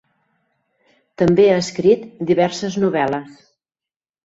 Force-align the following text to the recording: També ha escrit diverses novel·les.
També 1.23 1.45
ha 1.51 1.59
escrit 1.65 2.09
diverses 2.33 2.81
novel·les. 2.87 3.39